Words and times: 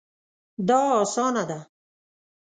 دا 0.67 0.79
اسانه 1.01 1.43
ده 1.49 1.59